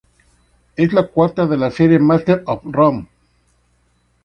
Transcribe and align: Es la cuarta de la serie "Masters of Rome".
Es 0.77 0.93
la 0.93 1.05
cuarta 1.09 1.45
de 1.45 1.57
la 1.57 1.69
serie 1.69 1.99
"Masters 1.99 2.41
of 2.47 2.61
Rome". 2.63 3.05